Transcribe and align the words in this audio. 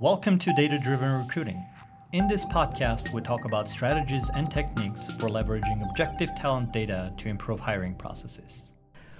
Welcome 0.00 0.38
to 0.38 0.52
Data 0.52 0.78
Driven 0.78 1.10
Recruiting. 1.10 1.66
In 2.12 2.28
this 2.28 2.44
podcast, 2.44 3.12
we 3.12 3.20
talk 3.20 3.44
about 3.44 3.68
strategies 3.68 4.30
and 4.30 4.48
techniques 4.48 5.10
for 5.10 5.28
leveraging 5.28 5.82
objective 5.90 6.32
talent 6.36 6.70
data 6.70 7.12
to 7.16 7.28
improve 7.28 7.58
hiring 7.58 7.96
processes. 7.96 8.70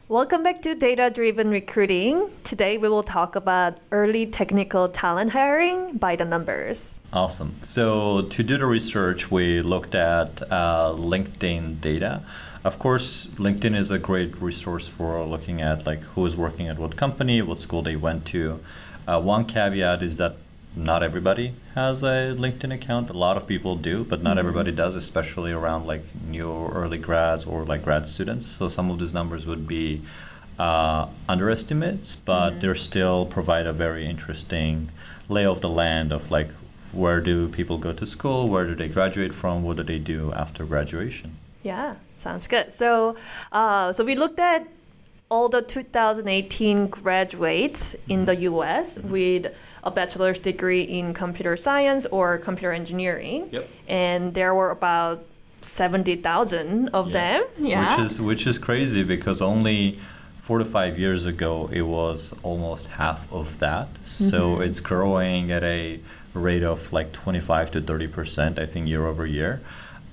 Welcome 0.06 0.44
back 0.44 0.62
to 0.62 0.76
Data 0.76 1.10
Driven 1.10 1.50
Recruiting. 1.50 2.30
Today 2.44 2.78
we 2.78 2.88
will 2.88 3.02
talk 3.02 3.34
about 3.34 3.80
early 3.90 4.24
technical 4.26 4.88
talent 4.88 5.30
hiring 5.30 5.96
by 5.96 6.14
the 6.14 6.25
numbers. 6.25 7.00
Awesome. 7.12 7.56
So, 7.60 8.22
to 8.22 8.42
do 8.45 8.56
the 8.56 8.66
research, 8.66 9.32
we 9.32 9.62
looked 9.62 9.96
at 9.96 10.40
uh, 10.42 10.95
LinkedIn 10.96 11.80
data. 11.80 12.22
Of 12.62 12.79
course, 12.79 13.26
LinkedIn 13.34 13.74
is 13.74 13.90
a 13.90 13.98
great 13.98 14.40
resource 14.40 14.86
for 14.86 15.24
looking 15.24 15.60
at 15.60 15.86
like 15.86 16.04
who 16.04 16.24
is 16.24 16.36
working 16.36 16.68
at 16.68 16.79
what 16.79 16.95
company, 16.95 17.42
what 17.42 17.58
school 17.58 17.82
they 17.82 17.96
went 17.96 18.26
to. 18.26 18.60
Uh, 19.08 19.20
one 19.20 19.45
caveat 19.45 20.04
is 20.04 20.18
that 20.18 20.36
not 20.79 21.02
everybody 21.02 21.54
has 21.75 22.03
a 22.03 22.34
LinkedIn 22.39 22.72
account. 22.72 23.11
A 23.11 23.12
lot 23.12 23.36
of 23.36 23.46
people 23.46 23.75
do, 23.75 24.04
but 24.04 24.22
not 24.22 24.30
mm-hmm. 24.30 24.39
everybody 24.39 24.72
does, 24.72 24.94
especially 24.94 25.53
around 25.53 25.86
like 25.86 26.03
new 26.29 26.66
early 26.68 26.98
grads 26.98 27.44
or 27.44 27.64
like 27.64 27.82
grad 27.82 28.07
students. 28.07 28.46
So 28.46 28.68
some 28.68 28.90
of 28.90 28.98
these 28.98 29.12
numbers 29.12 29.46
would 29.46 29.67
be 29.67 30.03
uh, 30.58 31.08
underestimates, 31.29 32.14
but 32.14 32.50
mm-hmm. 32.50 32.61
they 32.61 32.75
still 32.75 33.27
provide 33.27 33.67
a 33.67 33.72
very 33.72 34.06
interesting 34.06 34.91
lay 35.28 35.44
of 35.44 35.61
the 35.61 35.69
land 35.69 36.12
of 36.12 36.30
like 36.30 36.50
where 36.92 37.20
do 37.20 37.48
people 37.48 37.77
go 37.78 37.92
to 37.92 38.06
school, 38.06 38.48
where 38.48 38.67
do 38.67 38.75
they 38.75 38.89
graduate 38.89 39.34
from, 39.34 39.62
what 39.62 39.77
do 39.77 39.83
they 39.83 39.98
do 39.98 40.33
after 40.33 40.64
graduation. 40.64 41.36
Yeah, 41.62 41.97
sounds 42.17 42.47
good. 42.47 42.72
So, 42.72 43.17
uh, 43.53 43.92
so 43.92 44.05
we 44.05 44.14
looked 44.14 44.39
at 44.39 44.67
all 45.31 45.48
the 45.48 45.62
2018 45.62 46.89
graduates 46.89 47.95
in 48.09 48.25
the 48.25 48.37
U.S. 48.37 48.98
With 48.98 49.47
a 49.84 49.91
bachelor's 49.91 50.39
degree 50.39 50.83
in 50.83 51.14
computer 51.14 51.56
science 51.56 52.06
or 52.06 52.39
computer 52.39 52.73
engineering. 52.73 53.48
Yep. 53.53 53.69
And 53.89 54.35
there 54.35 54.55
were 54.55 54.70
about 54.70 55.25
70,000 55.61 56.89
of 56.91 57.09
yeah. 57.09 57.12
them. 57.12 57.45
Yeah. 57.59 57.97
Which 57.97 58.07
is 58.07 58.20
which 58.20 58.47
is 58.47 58.59
crazy 58.59 59.03
because 59.03 59.43
only 59.43 59.98
4 60.41 60.59
to 60.59 60.65
5 60.65 60.98
years 60.98 61.27
ago 61.27 61.69
it 61.73 61.83
was 61.83 62.33
almost 62.42 62.89
half 62.89 63.31
of 63.33 63.59
that. 63.59 63.89
So 64.03 64.55
mm-hmm. 64.55 64.63
it's 64.63 64.81
growing 64.81 65.53
at 65.53 65.65
a 65.65 66.01
rate 66.35 66.63
of 66.63 66.92
like 66.92 67.13
25 67.13 67.73
to 67.73 67.81
30% 67.81 68.59
I 68.59 68.67
think 68.67 68.89
year 68.89 69.07
over 69.07 69.27
year. 69.27 69.61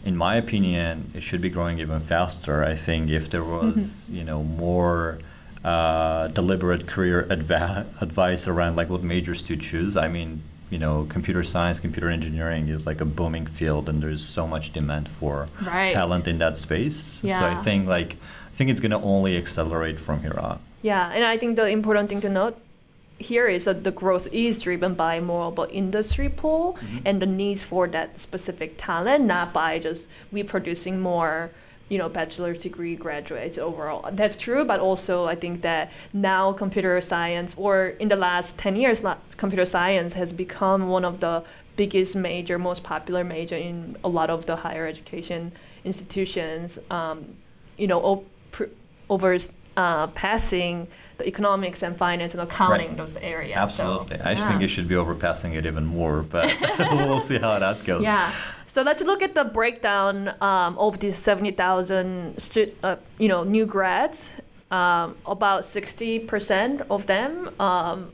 In 0.06 0.16
my 0.16 0.36
opinion, 0.36 1.12
it 1.14 1.24
should 1.24 1.42
be 1.42 1.50
growing 1.50 1.80
even 1.80 2.00
faster. 2.00 2.64
I 2.64 2.76
think 2.76 3.10
if 3.10 3.30
there 3.30 3.44
was, 3.44 4.06
mm-hmm. 4.06 4.16
you 4.16 4.24
know, 4.24 4.44
more 4.44 5.20
uh, 5.64 6.28
deliberate 6.28 6.86
career 6.86 7.26
adva- 7.30 7.86
advice 8.02 8.48
around 8.48 8.78
like 8.78 8.88
what 8.90 9.02
majors 9.02 9.42
to 9.44 9.58
choose. 9.58 9.98
I 9.98 10.08
mean, 10.08 10.44
you 10.70 10.78
know, 10.78 11.06
computer 11.10 11.44
science, 11.44 11.80
computer 11.80 12.10
engineering 12.10 12.68
is 12.68 12.86
like 12.86 13.02
a 13.02 13.06
booming 13.06 13.48
field, 13.48 13.90
and 13.90 14.02
there's 14.02 14.24
so 14.24 14.48
much 14.48 14.74
demand 14.74 15.10
for 15.10 15.48
right. 15.66 15.94
talent 15.94 16.28
in 16.28 16.38
that 16.38 16.56
space. 16.56 17.24
Yeah. 17.24 17.40
So 17.40 17.46
I 17.46 17.56
think 17.56 17.88
like 17.88 18.14
I 18.14 18.54
think 18.54 18.70
it's 18.70 18.80
gonna 18.80 19.02
only 19.02 19.38
accelerate 19.38 20.00
from 20.00 20.22
here 20.22 20.38
on. 20.40 20.60
Yeah, 20.82 21.12
and 21.12 21.24
I 21.24 21.38
think 21.38 21.56
the 21.56 21.68
important 21.68 22.10
thing 22.10 22.22
to 22.22 22.30
note 22.30 22.58
here 23.18 23.48
is 23.48 23.66
that 23.66 23.84
the 23.84 23.92
growth 23.92 24.28
is 24.32 24.62
driven 24.62 24.94
by 24.94 25.20
more 25.20 25.46
of 25.46 25.60
an 25.60 25.70
industry 25.70 26.30
pool 26.30 26.78
mm-hmm. 26.80 26.98
and 27.06 27.22
the 27.22 27.26
needs 27.26 27.64
for 27.64 27.88
that 27.88 28.20
specific 28.20 28.76
talent, 28.78 29.24
not 29.24 29.54
by 29.54 29.80
just 29.80 30.08
we 30.32 30.44
producing 30.44 31.00
more 31.00 31.52
you 31.88 32.00
know 32.00 32.10
bachelor's 32.10 32.58
degree 32.58 32.96
graduates 32.96 33.58
overall 33.60 34.10
that's 34.14 34.36
true 34.36 34.66
but 34.66 34.80
also 34.80 35.26
i 35.26 35.36
think 35.36 35.62
that 35.62 35.92
now 36.14 36.52
computer 36.52 37.00
science 37.00 37.54
or 37.58 37.90
in 38.00 38.08
the 38.08 38.16
last 38.16 38.58
10 38.58 38.76
years 38.76 39.04
computer 39.38 39.66
science 39.66 40.14
has 40.14 40.34
become 40.34 40.88
one 40.88 41.06
of 41.06 41.20
the 41.20 41.44
biggest 41.76 42.16
major 42.16 42.58
most 42.58 42.82
popular 42.84 43.24
major 43.24 43.56
in 43.56 43.96
a 44.04 44.10
lot 44.10 44.32
of 44.32 44.48
the 44.48 44.56
higher 44.56 44.88
education 44.88 45.52
institutions 45.84 46.80
um, 46.90 47.24
you 47.78 47.86
know 47.86 48.02
op- 48.02 48.70
over 49.10 49.38
uh, 49.78 50.08
passing 50.08 50.88
the 51.18 51.28
economics 51.28 51.84
and 51.84 51.98
finance 51.98 52.34
and 52.34 52.42
accounting 52.42 52.90
right. 52.90 52.98
those 52.98 53.18
areas. 53.18 53.58
Absolutely. 53.58 54.18
So, 54.18 54.24
I 54.24 54.32
yeah. 54.32 54.48
think 54.48 54.62
you 54.62 54.68
should 54.68 54.88
be 54.88 54.96
overpassing 54.96 55.54
it 55.54 55.66
even 55.66 55.86
more, 55.86 56.24
but 56.24 56.56
we'll 56.80 57.22
see 57.22 57.38
how 57.38 57.58
that 57.60 57.84
goes. 57.84 58.04
Yeah. 58.04 58.32
So 58.66 58.82
let's 58.82 59.02
look 59.04 59.22
at 59.22 59.36
the 59.36 59.46
breakdown 59.46 60.34
um, 60.42 60.78
of 60.78 61.00
these 61.00 61.16
70,000 61.18 62.40
stu- 62.40 62.74
uh, 62.84 62.98
you 63.18 63.28
know, 63.28 63.44
new 63.44 63.66
grads. 63.66 64.34
Um, 64.72 65.16
about 65.26 65.62
60% 65.62 66.88
of 66.90 67.06
them 67.06 67.52
um, 67.60 68.12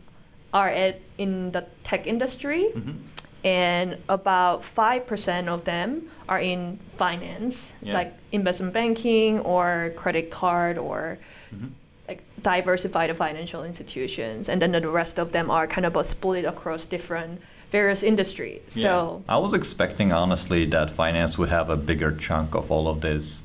are 0.54 0.70
at, 0.70 1.00
in 1.18 1.52
the 1.52 1.66
tech 1.84 2.06
industry. 2.06 2.70
Mm-hmm 2.76 3.11
and 3.44 3.98
about 4.08 4.62
5% 4.62 5.48
of 5.48 5.64
them 5.64 6.10
are 6.30 6.40
in 6.40 6.78
finance, 6.98 7.74
yeah. 7.82 7.94
like 7.94 8.14
investment 8.32 8.74
banking 8.74 9.40
or 9.40 9.94
credit 9.96 10.30
card 10.30 10.78
or 10.78 11.18
mm-hmm. 11.54 11.68
like 12.08 12.22
diversified 12.42 13.16
financial 13.18 13.64
institutions. 13.64 14.48
And 14.48 14.62
then 14.62 14.72
the 14.72 14.88
rest 14.88 15.20
of 15.20 15.32
them 15.32 15.50
are 15.50 15.66
kind 15.66 15.86
of 15.86 16.06
split 16.06 16.46
across 16.46 16.86
different 16.86 17.42
various 17.72 18.04
industries. 18.04 18.76
Yeah. 18.76 18.84
So 18.84 19.24
I 19.28 19.38
was 19.38 19.54
expecting 19.54 20.14
honestly 20.14 20.66
that 20.66 20.92
finance 20.92 21.38
would 21.38 21.50
have 21.50 21.70
a 21.70 21.78
bigger 21.78 22.12
chunk 22.12 22.54
of 22.54 22.70
all 22.70 22.88
of 22.88 23.02
this 23.02 23.44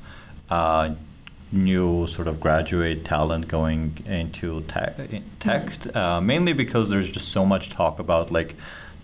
uh, 0.49 0.93
new 1.51 2.07
sort 2.07 2.27
of 2.27 2.39
graduate 2.39 3.05
talent 3.05 3.47
going 3.47 3.97
into 4.05 4.61
tech, 4.63 4.97
tech 5.39 5.65
mm-hmm. 5.65 5.97
uh, 5.97 6.21
mainly 6.21 6.53
because 6.53 6.89
there's 6.89 7.09
just 7.09 7.29
so 7.29 7.45
much 7.45 7.69
talk 7.69 7.99
about 7.99 8.31
like 8.31 8.55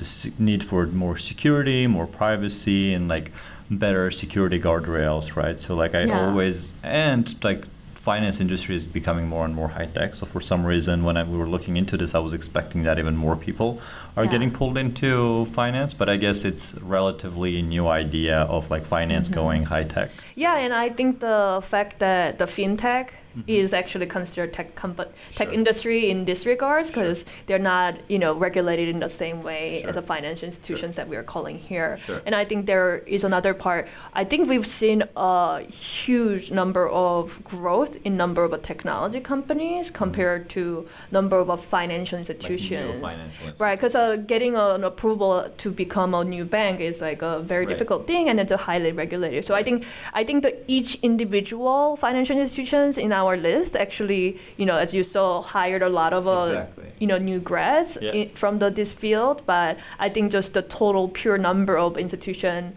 the 0.04 0.44
need 0.44 0.64
for 0.64 0.86
more 0.88 1.18
security, 1.18 1.88
more 1.88 2.08
privacy, 2.08 2.94
and 2.94 3.08
like 3.08 3.32
better 3.72 4.12
security 4.12 4.60
guardrails, 4.60 5.36
right? 5.36 5.58
So 5.58 5.76
like 5.76 5.96
I 5.96 6.04
yeah. 6.04 6.28
always 6.28 6.74
and 6.84 7.24
like 7.44 7.66
finance 8.04 8.42
industry 8.42 8.76
is 8.76 8.86
becoming 8.86 9.26
more 9.28 9.46
and 9.46 9.56
more 9.56 9.70
high 9.70 9.86
tech. 9.86 10.14
So 10.14 10.26
for 10.26 10.42
some 10.42 10.66
reason, 10.66 11.06
when 11.06 11.16
I, 11.16 11.24
we 11.24 11.38
were 11.38 11.48
looking 11.48 11.78
into 11.78 11.96
this, 11.96 12.14
I 12.14 12.20
was 12.20 12.34
expecting 12.34 12.84
that 12.84 13.00
even 13.00 13.16
more 13.16 13.38
people 13.38 13.80
are 14.18 14.26
yeah. 14.26 14.32
getting 14.32 14.52
pulled 14.52 14.78
into 14.78 15.46
finance. 15.46 15.94
But 15.94 16.10
I 16.10 16.18
guess 16.18 16.44
it's 16.44 16.76
relatively 16.82 17.62
new 17.62 17.88
idea 17.88 18.42
of 18.42 18.70
like 18.70 18.86
finance 18.86 19.28
mm-hmm. 19.28 19.36
going 19.36 19.64
high 19.64 19.86
tech. 19.86 20.12
Yeah, 20.36 20.58
and 20.58 20.74
I 20.74 20.90
think 20.90 21.22
the 21.22 21.62
fact 21.64 22.00
that 22.00 22.40
the 22.40 22.46
fintech 22.46 23.12
mm-hmm. 23.38 23.42
is 23.48 23.74
actually 23.74 24.06
considered 24.06 24.54
tech 24.54 24.76
comp- 24.76 24.98
tech 25.36 25.48
sure. 25.48 25.54
industry 25.54 26.10
in 26.10 26.26
this 26.26 26.46
regards 26.46 26.90
because 26.90 27.20
sure. 27.20 27.34
they're 27.48 27.60
not 27.60 27.98
you 28.10 28.20
know 28.20 28.34
regulated 28.34 28.90
in 28.90 28.98
the 28.98 29.10
same 29.10 29.42
way 29.44 29.82
sure. 29.82 29.90
as 29.90 29.96
the 29.96 30.02
financial 30.02 30.46
institutions 30.46 30.96
that 30.96 31.08
we 31.08 31.16
are 31.16 31.24
calling 31.24 31.58
here. 31.58 31.98
And 32.26 32.36
I 32.36 32.46
think 32.46 32.66
there 32.66 32.98
is 33.00 33.24
another 33.24 33.54
part. 33.54 33.88
I 34.14 34.24
think 34.24 34.50
we've 34.50 34.66
seen 34.66 35.04
a 35.16 35.62
huge 35.72 36.52
number 36.52 36.88
of 36.90 37.44
growth 37.44 37.98
in 38.04 38.18
number 38.18 38.44
of 38.44 38.62
technology 38.62 39.20
companies 39.20 39.88
mm-hmm. 39.88 39.98
compared 39.98 40.50
to 40.50 40.88
number 41.12 41.38
of 41.40 41.64
financial 41.64 42.18
institutions. 42.18 43.02
Like 43.02 43.14
financial 43.14 43.54
right, 43.58 43.76
because 43.76 43.96
uh, 43.96 44.18
getting 44.18 44.56
an 44.56 44.84
approval 44.84 45.50
to 45.58 45.72
become 45.72 46.14
a 46.14 46.24
new 46.24 46.46
bank 46.46 46.80
is 46.80 47.02
like 47.02 47.22
a 47.22 47.40
very 47.40 47.66
right. 47.66 47.72
difficult 47.72 48.08
thing, 48.08 48.30
and 48.30 48.40
it's 48.40 48.52
a 48.52 48.58
highly 48.58 48.92
regulated. 48.92 49.46
So 49.46 49.56
I 49.56 49.64
think 49.64 49.86
I 50.14 50.24
think 50.24 50.44
that 50.44 50.64
each 50.68 50.96
individual 51.02 51.96
financial 51.96 52.38
institutions 52.38 52.98
in 52.98 53.12
our 53.12 53.23
our 53.24 53.38
list 53.38 53.76
actually, 53.76 54.40
you 54.58 54.66
know, 54.66 54.78
as 54.78 54.94
you 54.94 55.04
saw, 55.04 55.42
hired 55.42 55.82
a 55.82 55.90
lot 55.90 56.14
of, 56.14 56.28
uh, 56.28 56.46
exactly. 56.48 56.92
you 57.00 57.08
know, 57.08 57.18
new 57.18 57.40
grads 57.40 57.98
yeah. 58.02 58.12
in, 58.12 58.30
from 58.30 58.60
the, 58.60 58.70
this 58.70 58.94
field. 58.94 59.44
But 59.46 59.78
I 60.00 60.10
think 60.10 60.32
just 60.32 60.54
the 60.54 60.62
total 60.64 61.10
pure 61.10 61.38
number 61.38 61.78
of 61.78 61.98
institution 61.98 62.76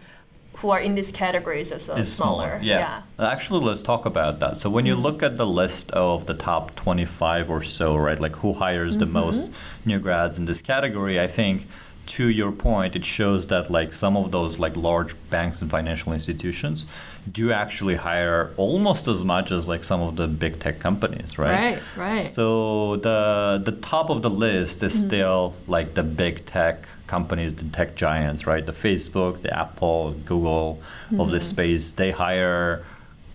who 0.57 0.71
are 0.71 0.79
in 0.79 0.95
these 0.95 1.11
categories 1.11 1.71
is, 1.71 1.89
uh, 1.89 1.93
is 1.93 2.11
smaller. 2.11 2.47
smaller. 2.47 2.59
Yeah. 2.63 3.01
yeah. 3.19 3.31
Actually, 3.31 3.63
let's 3.63 3.83
talk 3.83 4.05
about 4.05 4.39
that. 4.39 4.57
So 4.57 4.69
when 4.69 4.85
you 4.85 4.95
mm-hmm. 4.95 5.03
look 5.03 5.23
at 5.23 5.37
the 5.37 5.45
list 5.45 5.91
of 5.91 6.25
the 6.25 6.33
top 6.33 6.75
25 6.75 7.49
or 7.49 7.61
so, 7.61 7.95
right, 7.95 8.19
like 8.19 8.35
who 8.35 8.53
hires 8.53 8.91
mm-hmm. 8.91 8.99
the 8.99 9.05
most 9.05 9.51
new 9.85 9.99
grads 9.99 10.39
in 10.39 10.45
this 10.45 10.61
category, 10.61 11.19
I 11.19 11.27
think– 11.27 11.67
to 12.07 12.29
your 12.29 12.51
point, 12.51 12.95
it 12.95 13.05
shows 13.05 13.47
that 13.47 13.69
like 13.69 13.93
some 13.93 14.17
of 14.17 14.31
those 14.31 14.59
like 14.59 14.75
large 14.75 15.15
banks 15.29 15.61
and 15.61 15.69
financial 15.69 16.13
institutions 16.13 16.85
do 17.31 17.51
actually 17.51 17.95
hire 17.95 18.53
almost 18.57 19.07
as 19.07 19.23
much 19.23 19.51
as 19.51 19.67
like 19.67 19.83
some 19.83 20.01
of 20.01 20.15
the 20.15 20.27
big 20.27 20.59
tech 20.59 20.79
companies, 20.79 21.37
right? 21.37 21.75
Right, 21.75 21.97
right. 21.97 22.23
So 22.23 22.97
the 22.97 23.61
the 23.63 23.73
top 23.73 24.09
of 24.09 24.21
the 24.21 24.29
list 24.29 24.83
is 24.83 24.95
mm-hmm. 24.95 25.07
still 25.07 25.53
like 25.67 25.93
the 25.93 26.03
big 26.03 26.45
tech 26.45 26.87
companies, 27.07 27.53
the 27.53 27.65
tech 27.65 27.95
giants, 27.95 28.47
right? 28.47 28.65
The 28.65 28.73
Facebook, 28.73 29.41
the 29.41 29.57
Apple, 29.57 30.13
Google 30.25 30.81
mm-hmm. 31.05 31.19
of 31.21 31.31
this 31.31 31.47
space. 31.47 31.91
They 31.91 32.11
hire 32.11 32.83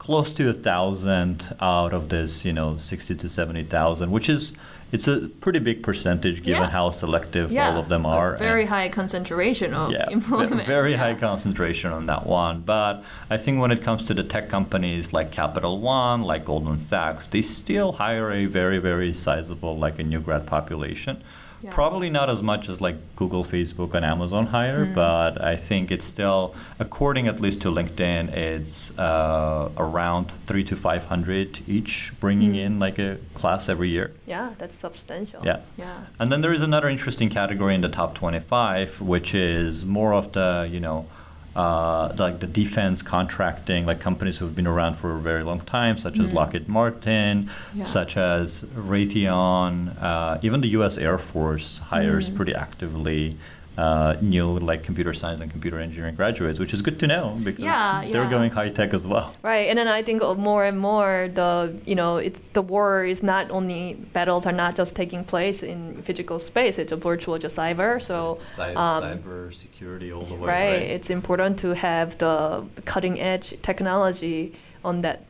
close 0.03 0.33
to 0.33 0.51
a 0.51 0.53
thousand 0.53 1.55
out 1.61 1.95
of 1.95 2.09
this, 2.09 2.45
you 2.45 2.53
know, 2.53 2.77
sixty 2.77 3.15
to 3.15 3.29
seventy 3.29 3.63
thousand, 3.63 4.11
which 4.11 4.29
is 4.29 4.53
it's 4.91 5.07
a 5.07 5.29
pretty 5.41 5.61
big 5.61 5.81
percentage 5.81 6.43
given 6.43 6.63
yeah. 6.63 6.69
how 6.69 6.91
selective 6.91 7.53
yeah. 7.53 7.71
all 7.71 7.79
of 7.79 7.89
them 7.89 8.05
are. 8.05 8.35
A 8.35 8.39
very 8.39 8.63
and, 8.63 8.69
high 8.69 8.89
concentration 8.89 9.73
of 9.73 9.93
yeah, 9.93 10.11
employment. 10.11 10.67
Very 10.67 10.97
high 10.97 11.15
concentration 11.15 11.93
on 11.93 12.07
that 12.07 12.27
one. 12.27 12.63
But 12.63 13.05
I 13.31 13.37
think 13.37 13.61
when 13.61 13.71
it 13.71 13.81
comes 13.81 14.03
to 14.05 14.13
the 14.13 14.25
tech 14.25 14.49
companies 14.49 15.13
like 15.13 15.31
Capital 15.31 15.81
One, 15.81 16.23
like 16.23 16.45
Goldman 16.45 16.81
Sachs, 16.81 17.29
they 17.29 17.43
still 17.43 17.93
hire 17.93 18.33
a 18.33 18.47
very, 18.47 18.79
very 18.79 19.13
sizable, 19.13 19.79
like 19.79 20.01
a 20.01 20.03
new 20.03 20.19
grad 20.19 20.49
population. 20.49 21.23
Yeah. 21.63 21.71
Probably 21.73 22.11
not 22.11 22.29
as 22.29 22.43
much 22.43 22.69
as 22.69 22.81
like 22.81 22.97
Google, 23.15 23.45
Facebook, 23.45 23.95
and 23.95 24.05
Amazon 24.05 24.47
hire, 24.47 24.85
Mm. 24.87 24.95
but 24.95 25.41
I 25.41 25.55
think 25.57 25.93
it's 25.93 26.05
still, 26.05 26.55
according 26.81 27.29
at 27.29 27.39
least 27.41 27.61
to 27.63 27.69
LinkedIn, 27.71 28.31
it's 28.35 28.97
uh, 28.99 29.69
around 29.77 30.33
three 30.47 30.65
to 30.65 30.75
five 30.77 31.05
hundred 31.05 31.61
each, 31.69 32.13
bringing 32.19 32.55
Mm. 32.55 32.65
in 32.67 32.79
like 32.81 32.99
a 32.99 33.19
class 33.35 33.69
every 33.69 33.91
year. 33.91 34.11
Yeah, 34.27 34.51
that's 34.59 34.75
substantial. 34.75 35.41
Yeah. 35.45 35.59
Yeah. 35.79 35.87
And 36.19 36.33
then 36.33 36.41
there 36.41 36.53
is 36.53 36.63
another 36.63 36.89
interesting 36.89 37.29
category 37.31 37.75
in 37.77 37.81
the 37.81 37.89
top 37.89 38.15
25, 38.17 39.01
which 39.01 39.33
is 39.33 39.85
more 39.85 40.15
of 40.15 40.33
the, 40.33 40.69
you 40.71 40.81
know, 40.81 41.07
uh, 41.55 42.13
like 42.19 42.41
the 42.41 42.47
defense 42.47 43.03
contracting, 43.03 43.85
like 43.87 44.01
companies 44.01 44.39
who've 44.39 44.55
been 44.57 44.67
around 44.67 44.95
for 44.95 45.15
a 45.17 45.19
very 45.21 45.43
long 45.45 45.61
time, 45.61 45.99
such 45.99 46.19
as 46.19 46.31
Mhm. 46.31 46.35
Lockheed 46.35 46.69
Martin, 46.69 47.51
Yeah. 47.75 47.85
such 47.85 48.17
as 48.17 48.65
Raytheon, 48.75 50.03
uh, 50.03 50.39
even 50.43 50.61
the 50.61 50.69
U.S. 50.69 50.97
Air 50.99 51.19
Force 51.19 51.79
hires 51.81 52.31
Mhm. 52.31 52.37
pretty 52.37 52.55
actively. 52.55 53.37
Uh, 53.79 54.17
new 54.21 54.59
like 54.59 54.83
computer 54.83 55.15
science 55.15 55.41
and 55.41 55.51
computer 55.51 55.79
engineering 55.81 56.15
graduates, 56.15 56.59
which 56.59 56.75
is 56.75 56.83
good 56.83 56.99
to 57.01 57.07
know 57.07 57.39
because 57.43 57.65
Yeah, 57.65 58.05
they're 58.13 58.25
yeah. 58.25 58.29
going 58.31 58.51
high 58.51 58.69
tech 58.69 58.93
as 58.93 59.07
well. 59.09 59.35
Right, 59.43 59.67
and 59.71 59.79
then 59.79 59.89
I 59.89 60.03
think 60.03 60.21
more 60.37 60.67
and 60.67 60.79
more 60.79 61.31
the 61.33 61.75
you 61.87 61.95
know 61.95 62.19
it's 62.19 62.39
the 62.53 62.61
war 62.61 63.03
is 63.07 63.23
not 63.23 63.51
only 63.51 63.95
battles 64.13 64.45
are 64.45 64.53
not 64.53 64.77
just 64.77 64.95
taking 64.95 65.25
place 65.25 65.63
in 65.63 66.03
physical 66.03 66.39
space; 66.39 66.79
it's 66.79 66.93
a 66.93 66.97
virtual 66.97 67.39
just 67.39 67.57
cyber. 67.57 68.03
So 68.03 68.39
um, 68.59 69.03
cyber 69.03 69.55
security 69.55 70.13
all 70.13 70.27
the 70.27 70.35
way. 70.35 70.49
right, 70.49 70.83
it's 70.83 71.09
important 71.09 71.59
to 71.61 71.75
have 71.75 72.19
the 72.19 72.65
cutting 72.85 73.19
edge 73.21 73.55
technology 73.63 74.53
on 74.85 75.01
that 75.01 75.25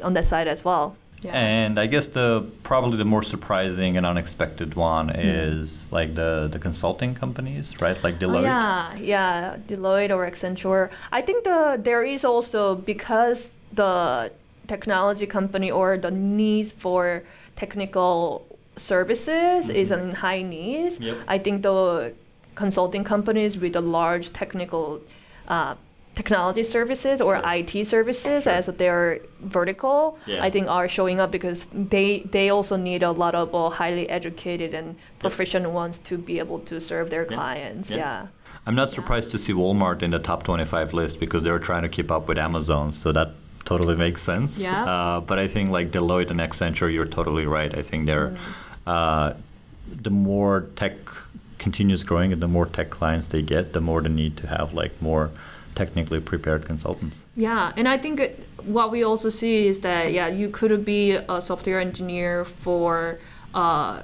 on 0.00 0.12
that 0.12 0.24
side 0.24 0.46
as 0.46 0.64
well. 0.64 0.96
Yeah. 1.24 1.32
And 1.32 1.78
I 1.80 1.86
guess 1.86 2.06
the 2.06 2.44
probably 2.62 2.98
the 2.98 3.04
more 3.14 3.22
surprising 3.22 3.96
and 3.96 4.04
unexpected 4.04 4.74
one 4.74 5.08
Hmm. 5.08 5.18
is 5.18 5.88
like 5.90 6.14
the 6.14 6.48
the 6.52 6.58
consulting 6.58 7.14
companies, 7.14 7.66
right? 7.80 7.96
Like 8.04 8.16
Oh, 8.16 8.26
Deloitte. 8.26 8.42
yeah, 8.42 8.94
yeah, 9.14 9.56
Deloitte 9.68 10.10
or 10.16 10.22
Accenture. 10.30 10.90
I 11.18 11.20
think 11.22 11.44
the 11.44 11.80
there 11.82 12.04
is 12.04 12.24
also 12.24 12.74
because 12.92 13.40
the 13.72 14.30
technology 14.68 15.26
company 15.26 15.70
or 15.70 15.96
the 15.96 16.10
needs 16.10 16.72
for 16.72 17.22
technical 17.56 18.44
services 18.76 19.68
is 19.70 19.90
in 19.90 20.12
high 20.12 20.42
needs. 20.42 21.00
Yep. 21.00 21.16
I 21.28 21.38
think 21.38 21.62
the 21.62 22.12
consulting 22.54 23.04
companies 23.04 23.56
with 23.58 23.72
the 23.72 23.80
large 23.80 24.26
technical 24.32 25.00
uh, 25.48 25.74
technology 26.14 26.62
services 26.62 27.20
or 27.20 27.36
Sure. 27.36 27.54
IT 27.54 27.84
services 27.84 28.44
Sure. 28.44 28.52
as 28.52 28.66
their 28.66 29.18
vertical, 29.40 30.16
Yeah. 30.26 30.44
I 30.46 30.50
think 30.50 30.68
are 30.68 30.88
showing 30.88 31.18
up 31.20 31.30
because 31.30 31.66
they 31.72 32.22
they 32.30 32.50
also 32.50 32.76
need 32.76 33.02
a 33.02 33.10
lot 33.10 33.34
of 33.34 33.54
uh, 33.54 33.68
highly 33.70 34.08
educated 34.08 34.74
and 34.74 34.94
proficient 35.18 35.66
ones 35.70 35.98
to 36.08 36.16
be 36.16 36.38
able 36.38 36.60
to 36.70 36.80
serve 36.80 37.10
their 37.10 37.26
Yeah. 37.28 37.36
clients. 37.36 37.90
Yeah. 37.90 37.96
Yeah. 37.98 38.26
I'm 38.66 38.74
not 38.74 38.90
surprised 38.90 39.30
to 39.32 39.38
see 39.38 39.52
Walmart 39.52 40.02
in 40.02 40.10
the 40.10 40.18
top 40.18 40.42
25 40.42 40.94
list 40.94 41.20
because 41.20 41.42
they're 41.42 41.58
trying 41.70 41.82
to 41.82 41.88
keep 41.96 42.10
up 42.10 42.28
with 42.28 42.38
Amazon. 42.38 42.92
So 42.92 43.12
that 43.12 43.28
totally 43.64 43.96
makes 43.96 44.22
sense. 44.22 44.62
Yeah. 44.62 44.84
Uh, 44.92 45.20
but 45.20 45.38
I 45.38 45.48
think 45.48 45.70
like 45.70 45.90
Deloitte 45.90 46.30
and 46.30 46.40
Accenture, 46.40 46.90
you're 46.92 47.06
totally 47.18 47.46
right. 47.46 47.76
I 47.76 47.82
think 47.82 48.06
they're 48.06 48.30
Mm. 48.30 48.38
uh, 48.86 49.32
the 50.02 50.10
more 50.10 50.66
tech 50.76 50.94
continues 51.58 52.02
growing 52.04 52.32
and 52.32 52.40
the 52.42 52.48
more 52.48 52.66
tech 52.66 52.88
clients 52.90 53.26
they 53.28 53.42
get, 53.42 53.72
the 53.72 53.80
more 53.80 54.00
the 54.02 54.08
need 54.08 54.36
to 54.36 54.46
have 54.46 54.72
like 54.74 54.92
more 55.00 55.30
technically 55.74 56.20
prepared 56.20 56.64
consultants. 56.66 57.24
Yeah, 57.36 57.72
and 57.76 57.88
I 57.88 57.98
think 57.98 58.20
what 58.64 58.90
we 58.90 59.02
also 59.02 59.28
see 59.28 59.66
is 59.66 59.80
that 59.80 60.12
yeah, 60.12 60.28
you 60.28 60.48
could 60.48 60.84
be 60.84 61.12
a 61.12 61.40
software 61.42 61.80
engineer 61.80 62.44
for 62.44 63.18
uh, 63.54 64.02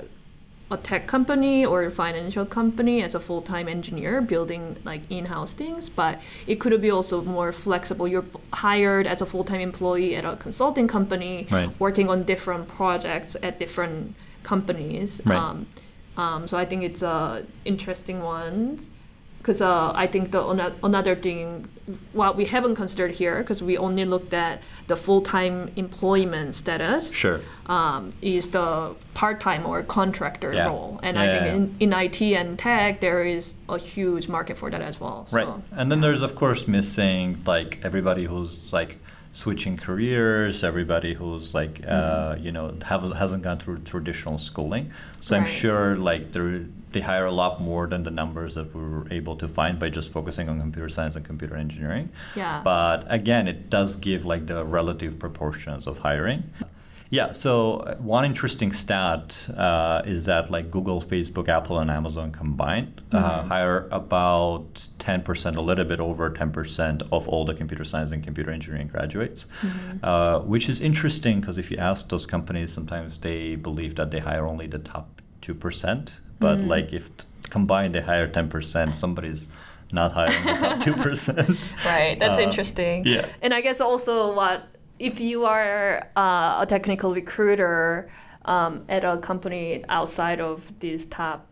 a 0.73 0.77
tech 0.77 1.07
company 1.09 1.67
or 1.67 1.83
a 1.85 1.91
financial 1.91 2.47
company 2.47 3.03
as 3.03 3.15
a 3.17 3.21
full-time 3.21 3.67
engineer 3.67 4.21
building 4.21 4.77
like 4.85 5.01
in-house 5.11 5.53
things, 5.53 5.89
but 5.91 6.21
it 6.47 6.57
could 6.61 6.81
be 6.81 6.91
also 6.91 7.23
more 7.23 7.51
flexible. 7.51 8.07
You're 8.07 8.23
f- 8.23 8.37
hired 8.53 9.07
as 9.07 9.21
a 9.21 9.27
full-time 9.27 9.61
employee 9.61 10.15
at 10.15 10.25
a 10.25 10.37
consulting 10.37 10.87
company, 10.87 11.49
Right. 11.51 11.71
working 11.81 12.09
on 12.09 12.23
different 12.23 12.69
projects 12.69 13.37
at 13.43 13.59
different 13.59 14.15
companies. 14.45 15.21
Right. 15.25 15.37
Um, 15.37 15.67
um, 16.17 16.47
so 16.47 16.57
I 16.57 16.65
think 16.65 16.85
it's 16.85 17.03
a 17.03 17.45
interesting 17.65 18.21
one 18.23 18.79
because 19.41 19.61
uh, 19.63 19.93
I 19.95 20.07
think 20.07 20.33
the 20.33 20.43
ano- 20.43 20.75
another 20.85 21.17
thing 21.17 21.69
what 22.13 22.37
we 22.37 22.45
haven't 22.45 22.77
considered 22.77 23.11
here 23.13 23.39
because 23.39 23.63
we 23.63 23.77
only 23.77 24.05
looked 24.05 24.33
at 24.35 24.61
the 24.87 24.95
full-time 24.95 25.71
employment 25.77 26.55
status 26.55 27.13
Sure. 27.13 27.41
um, 27.67 28.13
is 28.23 28.49
the 28.49 28.95
part-time 29.15 29.67
or 29.67 29.83
contractor 29.83 30.53
Yeah. 30.53 30.67
role 30.69 31.01
and 31.03 31.17
Yeah, 31.17 31.23
I 31.23 31.27
yeah, 31.27 31.33
think 31.41 31.77
in, 31.81 31.91
in 31.91 31.93
IT 32.05 32.23
and 32.35 32.59
tech 32.59 33.01
there 33.01 33.25
is 33.25 33.55
a 33.69 33.79
huge 33.79 34.29
market 34.29 34.57
for 34.57 34.71
that 34.71 34.83
as 34.83 35.01
well 35.01 35.27
so 35.27 35.37
Right. 35.37 35.49
And 35.77 35.91
then 35.91 36.01
there's 36.01 36.23
of 36.23 36.35
course 36.35 36.69
missing 36.69 37.43
like 37.47 37.81
everybody 37.83 38.25
who's 38.25 38.73
like 38.73 38.99
switching 39.33 39.77
careers, 39.77 40.63
everybody 40.65 41.15
who's 41.15 41.55
like 41.55 41.81
uh, 41.89 42.37
you 42.39 42.53
know 42.53 42.75
have, 42.85 43.03
hasn't 43.15 43.43
gone 43.45 43.59
through 43.59 43.79
traditional 43.79 44.39
schooling. 44.39 44.91
So 45.21 45.37
I'm 45.37 45.47
sure 45.47 45.95
like 45.97 46.33
they 46.33 46.65
they 46.93 47.01
hire 47.01 47.27
a 47.27 47.33
lot 47.33 47.61
more 47.61 47.87
than 47.87 48.03
the 48.03 48.11
numbers 48.11 48.55
that 48.55 48.75
we 48.75 48.83
were 48.83 49.07
able 49.13 49.37
to 49.37 49.49
find 49.49 49.79
by 49.79 49.89
just 49.89 50.11
focusing 50.11 50.49
on 50.49 50.61
computer 50.61 50.89
science 50.89 51.17
and 51.17 51.25
computer 51.25 51.57
engineering. 51.57 52.11
Yeah. 52.37 52.61
But 52.63 53.05
again, 53.09 53.49
it 53.49 53.71
does 53.71 53.97
give 53.97 54.25
like 54.25 54.47
the 54.47 54.65
relative 54.65 55.19
proportions 55.19 55.87
of 55.87 55.99
hiring. 55.99 56.43
Yeah, 57.13 57.33
so 57.33 57.79
uh, 57.81 57.97
one 57.97 58.25
interesting 58.25 58.73
stat 58.73 59.37
uh, 59.57 60.03
is 60.07 60.27
that 60.27 60.49
like 60.49 60.71
Google, 60.71 61.01
Facebook, 61.01 61.49
Apple, 61.49 61.81
and 61.81 61.91
Amazon 61.91 62.31
combined 62.31 63.03
uh, 63.11 63.43
hire 63.43 63.89
about 63.91 64.75
10%, 65.01 65.57
a 65.57 65.61
little 65.61 65.85
bit 65.85 65.99
over 65.99 66.31
10% 66.31 67.03
of 67.11 67.29
all 67.29 67.45
the 67.45 67.55
computer 67.55 67.83
science 67.83 68.13
and 68.13 68.23
computer 68.23 68.53
engineering 68.53 68.87
graduates, 68.87 69.49
uh, 70.05 70.39
which 70.41 70.69
is 70.69 70.81
interesting 70.81 71.41
because 71.41 71.59
if 71.59 71.69
you 71.69 71.79
ask 71.79 72.09
those 72.09 72.27
companies, 72.27 72.73
sometimes 72.73 73.19
they 73.19 73.57
believe 73.57 73.97
that 73.97 74.13
they 74.13 74.21
hire 74.21 74.47
only 74.47 74.69
the 74.69 74.79
top 74.79 75.21
2%. 75.43 76.21
But 76.39 76.61
like 76.61 76.93
if 76.93 77.11
combined 77.51 77.95
they 77.95 78.01
hire 78.01 78.29
10%, 78.29 78.95
somebody's 78.95 79.49
not 79.93 80.13
hiring 80.13 80.45
the 80.45 80.55
top 80.55 80.79
2%. 80.79 81.85
right 81.85 82.19
that's 82.19 82.39
Uh, 82.39 82.43
interesting 82.43 83.03
yeah. 83.05 83.27
and 83.43 83.53
I 83.53 83.61
guess 83.61 83.81
also 83.81 84.33
what 84.35 84.69
if 85.01 85.19
you 85.21 85.47
are 85.47 86.09
uh, 86.17 86.61
a 86.63 86.67
technical 86.69 87.15
recruiter 87.15 88.09
um, 88.45 88.85
at 88.89 89.03
a 89.05 89.17
company 89.19 89.85
outside 89.89 90.41
of 90.41 90.73
these 90.81 91.07
top 91.07 91.47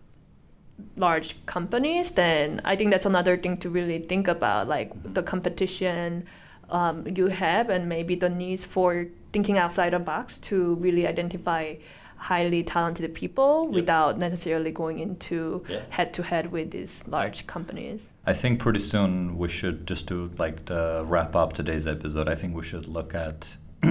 large 0.96 1.34
companies, 1.46 2.12
then 2.12 2.60
I 2.64 2.76
think 2.76 2.90
that's 2.90 3.06
another 3.06 3.36
thing 3.36 3.56
to 3.58 3.70
really 3.70 3.98
think 4.00 4.28
about, 4.28 4.68
like 4.68 4.92
the 5.14 5.22
competition 5.22 6.24
um, 6.70 7.06
you 7.14 7.26
have, 7.28 7.70
and 7.70 7.88
maybe 7.88 8.14
the 8.14 8.28
needs 8.28 8.64
for 8.64 9.06
thinking 9.32 9.58
outside 9.58 9.92
the 9.92 9.98
box 9.98 10.38
to 10.38 10.74
really 10.76 11.06
identify 11.06 11.74
highly 12.18 12.62
talented 12.62 13.14
people 13.14 13.64
Yep. 13.66 13.74
without 13.74 14.18
necessarily 14.18 14.70
going 14.70 14.98
into 14.98 15.64
Yeah. 15.68 15.80
head 15.90 16.12
to 16.14 16.22
head 16.22 16.52
with 16.52 16.70
these 16.72 17.04
large 17.08 17.46
companies. 17.46 18.10
I 18.26 18.34
think 18.34 18.58
pretty 18.58 18.80
soon 18.80 19.38
we 19.38 19.48
should 19.48 19.86
just 19.86 20.06
to 20.08 20.30
like 20.38 20.64
to 20.66 21.04
wrap 21.06 21.34
up 21.36 21.52
today's 21.54 21.86
episode. 21.86 22.28
I 22.28 22.34
think 22.34 22.54
we 22.56 22.62
should 22.62 22.86
look 22.86 23.14
at 23.14 23.56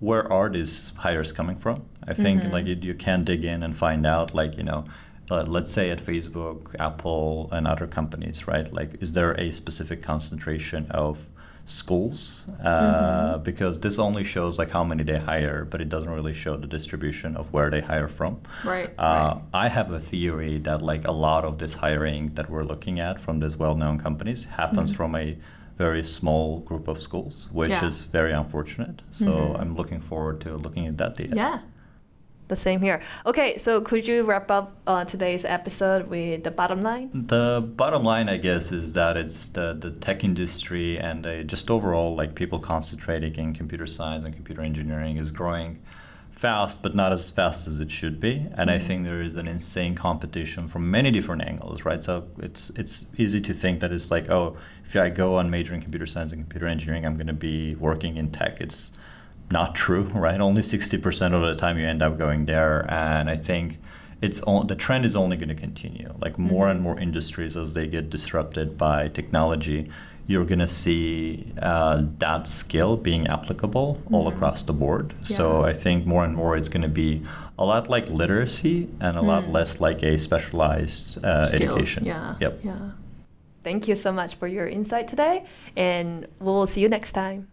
where 0.00 0.30
are 0.32 0.48
these 0.48 0.92
hires 0.96 1.32
coming 1.32 1.56
from. 1.56 1.82
I 2.08 2.14
think 2.14 2.44
like 2.52 2.66
you, 2.66 2.76
you 2.80 2.94
can 2.94 3.24
dig 3.24 3.44
in 3.44 3.62
and 3.62 3.76
find 3.76 4.06
out 4.06 4.34
like 4.34 4.56
you 4.56 4.64
know. 4.64 4.84
Uh, 5.32 5.44
let's 5.46 5.70
say 5.70 5.90
at 5.90 6.00
Facebook, 6.00 6.74
Apple, 6.80 7.48
and 7.52 7.64
other 7.68 7.86
companies, 7.86 8.48
right? 8.48 8.72
Like, 8.72 9.00
is 9.00 9.12
there 9.12 9.30
a 9.40 9.52
specific 9.52 10.02
concentration 10.02 10.88
of 10.90 11.24
schools? 11.70 12.46
Uh, 12.64 13.38
Because 13.38 13.78
this 13.80 13.98
only 13.98 14.24
shows 14.24 14.58
like 14.58 14.70
how 14.70 14.84
many 14.84 15.02
they 15.04 15.18
hire, 15.18 15.64
but 15.64 15.80
it 15.80 15.88
doesn't 15.88 16.10
really 16.10 16.32
show 16.32 16.56
the 16.56 16.66
distribution 16.66 17.36
of 17.36 17.52
where 17.52 17.70
they 17.70 17.80
hire 17.80 18.08
from. 18.08 18.40
Right, 18.64 18.90
Uh, 18.98 19.38
I 19.54 19.68
have 19.68 19.90
a 19.92 19.98
theory 19.98 20.58
that 20.58 20.82
like 20.82 21.06
a 21.08 21.12
lot 21.12 21.44
of 21.44 21.58
this 21.58 21.74
hiring 21.74 22.34
that 22.34 22.50
we're 22.50 22.64
looking 22.64 23.00
at 23.00 23.20
from 23.20 23.40
these 23.40 23.56
well-known 23.56 23.98
companies 23.98 24.44
happens 24.44 24.92
from 24.94 25.14
a 25.14 25.36
very 25.78 26.02
small 26.02 26.60
group 26.60 26.88
of 26.88 27.00
schools, 27.00 27.48
which 27.52 27.70
Yeah. 27.70 27.86
is 27.86 28.04
very 28.04 28.32
unfortunate. 28.32 29.00
So 29.12 29.56
I'm 29.58 29.74
looking 29.74 30.00
forward 30.00 30.40
to 30.42 30.56
looking 30.56 30.86
at 30.86 30.98
that 30.98 31.16
data. 31.16 31.34
Yeah. 31.36 31.58
The 32.50 32.56
same 32.56 32.80
here. 32.80 33.00
Okay, 33.26 33.58
so 33.58 33.80
could 33.80 34.08
you 34.08 34.24
wrap 34.24 34.50
up 34.50 34.72
uh, 34.84 35.04
today's 35.04 35.44
episode 35.44 36.08
with 36.08 36.42
the 36.42 36.50
bottom 36.50 36.80
line? 36.80 37.08
The 37.14 37.62
bottom 37.76 38.02
line, 38.02 38.28
I 38.28 38.38
guess, 38.38 38.72
is 38.72 38.92
that 38.94 39.16
it's 39.16 39.50
the, 39.50 39.74
the 39.74 39.92
tech 39.92 40.24
industry 40.24 40.98
and 40.98 41.24
uh, 41.24 41.44
just 41.44 41.70
overall 41.70 42.16
like 42.16 42.34
people 42.34 42.58
concentrating 42.58 43.36
in 43.36 43.54
computer 43.54 43.86
science 43.86 44.24
and 44.24 44.34
computer 44.34 44.62
engineering 44.62 45.16
is 45.16 45.30
growing 45.30 45.80
fast, 46.32 46.82
but 46.82 46.96
not 46.96 47.12
as 47.12 47.30
fast 47.30 47.68
as 47.68 47.80
it 47.80 47.88
should 47.88 48.18
be. 48.18 48.44
And 48.54 48.68
I 48.68 48.80
think 48.80 49.04
there 49.04 49.22
is 49.22 49.36
an 49.36 49.46
insane 49.46 49.94
competition 49.94 50.66
from 50.66 50.90
many 50.90 51.12
different 51.12 51.42
angles, 51.42 51.84
right? 51.84 52.02
So 52.02 52.26
it's 52.38 52.70
it's 52.70 53.06
easy 53.16 53.40
to 53.42 53.54
think 53.54 53.78
that 53.78 53.92
it's 53.92 54.10
like, 54.10 54.28
oh, 54.28 54.56
if 54.84 54.96
I 54.96 55.08
go 55.08 55.36
on 55.36 55.50
majoring 55.50 55.82
computer 55.82 56.06
science 56.06 56.32
and 56.32 56.42
computer 56.42 56.66
engineering, 56.66 57.06
I'm 57.06 57.14
going 57.14 57.28
to 57.28 57.32
be 57.32 57.76
working 57.76 58.16
in 58.16 58.32
tech. 58.32 58.60
It's 58.60 58.92
not 59.50 59.74
true, 59.74 60.04
right? 60.14 60.40
Only 60.40 60.62
60% 60.62 61.32
of 61.32 61.42
the 61.42 61.54
time 61.54 61.78
you 61.78 61.86
end 61.86 62.02
up 62.02 62.18
going 62.18 62.46
there. 62.46 62.86
And 62.90 63.28
I 63.28 63.36
think 63.36 63.78
it's 64.22 64.40
all, 64.42 64.62
the 64.64 64.76
trend 64.76 65.04
is 65.04 65.16
only 65.16 65.36
going 65.36 65.48
to 65.48 65.54
continue. 65.54 66.12
Like 66.20 66.38
more 66.38 66.66
Mm-hmm. 66.66 66.70
and 66.72 66.80
more 66.80 67.00
industries 67.00 67.56
as 67.56 67.72
they 67.74 67.86
get 67.86 68.10
disrupted 68.10 68.76
by 68.78 69.08
technology, 69.08 69.90
you're 70.26 70.44
going 70.44 70.60
to 70.60 70.68
see 70.68 71.52
uh, 71.60 72.00
that 72.18 72.46
skill 72.46 72.96
being 72.96 73.26
applicable 73.26 74.00
all 74.12 74.28
across 74.28 74.62
the 74.62 74.72
board. 74.72 75.12
So 75.24 75.50
Mm-hmm. 75.50 75.64
I 75.64 75.72
think 75.72 76.06
more 76.06 76.24
and 76.24 76.34
more 76.34 76.56
it's 76.56 76.68
going 76.68 76.82
to 76.82 76.88
be 76.88 77.22
a 77.58 77.64
lot 77.64 77.88
like 77.90 78.08
literacy 78.08 78.88
and 79.00 79.16
a 79.16 79.22
lot 79.22 79.50
less 79.50 79.80
like 79.80 80.02
a 80.04 80.16
specialized 80.18 81.24
uh, 81.24 81.46
education. 81.52 82.04
Mm. 82.04 82.06
Yeah. 82.06 82.34
Yep. 82.40 82.60
Yeah. 82.62 82.90
Thank 83.64 83.88
you 83.88 83.96
so 83.96 84.12
much 84.12 84.36
for 84.36 84.46
your 84.46 84.66
insight 84.68 85.06
today, 85.08 85.44
and 85.76 86.26
we'll 86.38 86.66
see 86.66 86.80
you 86.80 86.88
next 86.88 87.12
time. 87.12 87.48